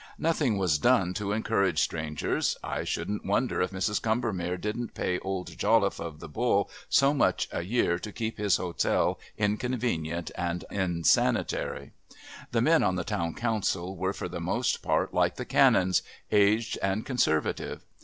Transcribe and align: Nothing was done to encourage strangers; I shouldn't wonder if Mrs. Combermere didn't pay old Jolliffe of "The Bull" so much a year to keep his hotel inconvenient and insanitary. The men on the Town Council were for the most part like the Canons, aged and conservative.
Nothing 0.17 0.57
was 0.57 0.79
done 0.79 1.13
to 1.13 1.31
encourage 1.31 1.77
strangers; 1.79 2.57
I 2.63 2.83
shouldn't 2.83 3.23
wonder 3.23 3.61
if 3.61 3.69
Mrs. 3.69 4.01
Combermere 4.01 4.57
didn't 4.57 4.95
pay 4.95 5.19
old 5.19 5.55
Jolliffe 5.55 5.99
of 5.99 6.19
"The 6.19 6.27
Bull" 6.27 6.71
so 6.89 7.13
much 7.13 7.47
a 7.51 7.61
year 7.61 7.99
to 7.99 8.11
keep 8.11 8.39
his 8.39 8.57
hotel 8.57 9.19
inconvenient 9.37 10.31
and 10.33 10.65
insanitary. 10.71 11.91
The 12.51 12.61
men 12.63 12.81
on 12.81 12.95
the 12.95 13.03
Town 13.03 13.35
Council 13.35 13.95
were 13.95 14.11
for 14.11 14.27
the 14.27 14.41
most 14.41 14.81
part 14.81 15.13
like 15.13 15.35
the 15.35 15.45
Canons, 15.45 16.01
aged 16.31 16.79
and 16.81 17.05
conservative. 17.05 17.85